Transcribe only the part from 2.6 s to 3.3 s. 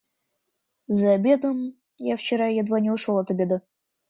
не ушел от